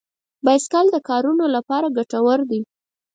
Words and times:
بایسکل 0.45 0.85
د 0.91 0.97
کارونو 1.09 1.45
لپاره 1.55 1.93
ګټور 1.97 2.39
دی. 2.49 2.61